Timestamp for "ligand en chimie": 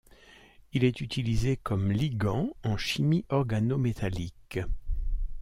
1.91-3.23